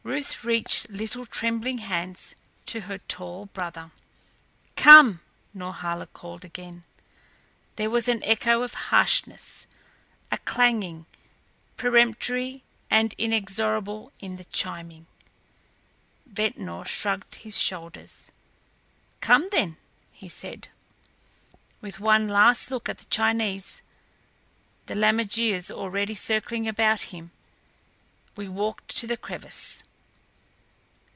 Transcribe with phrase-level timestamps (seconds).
[0.03, 2.33] Ruth reached little trembling hands
[2.65, 3.91] to her tall brother.
[4.75, 5.21] "Come!"
[5.53, 6.83] Norhala called again.
[7.75, 9.67] There was an echo of harshness,
[10.31, 11.05] a clanging,
[11.77, 15.05] peremptory and inexorable, in the chiming.
[16.25, 18.31] Ventnor shrugged his shoulders.
[19.21, 19.77] "Come, then,"
[20.11, 20.67] he said.
[21.79, 23.83] With one last look at the Chinese,
[24.87, 27.31] the lammergeiers already circling about him,
[28.35, 29.83] we walked to the crevice.